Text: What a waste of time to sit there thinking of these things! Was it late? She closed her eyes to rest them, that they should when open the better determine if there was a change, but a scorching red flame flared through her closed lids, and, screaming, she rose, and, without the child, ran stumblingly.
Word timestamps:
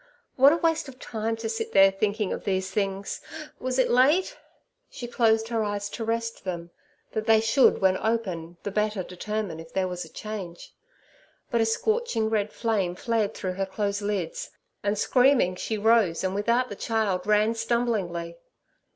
What 0.35 0.51
a 0.51 0.57
waste 0.57 0.87
of 0.89 0.97
time 0.97 1.35
to 1.35 1.47
sit 1.47 1.73
there 1.73 1.91
thinking 1.91 2.33
of 2.33 2.43
these 2.43 2.71
things! 2.71 3.21
Was 3.59 3.77
it 3.77 3.91
late? 3.91 4.35
She 4.89 5.05
closed 5.07 5.49
her 5.49 5.63
eyes 5.63 5.91
to 5.91 6.03
rest 6.03 6.43
them, 6.43 6.71
that 7.11 7.27
they 7.27 7.39
should 7.39 7.81
when 7.81 7.97
open 7.97 8.57
the 8.63 8.71
better 8.71 9.03
determine 9.03 9.59
if 9.59 9.71
there 9.71 9.87
was 9.87 10.03
a 10.03 10.09
change, 10.09 10.73
but 11.51 11.61
a 11.61 11.67
scorching 11.67 12.31
red 12.31 12.51
flame 12.51 12.95
flared 12.95 13.35
through 13.35 13.53
her 13.53 13.65
closed 13.67 14.01
lids, 14.01 14.49
and, 14.81 14.97
screaming, 14.97 15.55
she 15.55 15.77
rose, 15.77 16.23
and, 16.23 16.33
without 16.33 16.69
the 16.69 16.75
child, 16.75 17.27
ran 17.27 17.53
stumblingly. 17.53 18.39